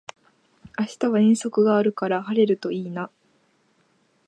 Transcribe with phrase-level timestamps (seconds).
[0.79, 3.11] 明日は遠足があるから晴れるといいな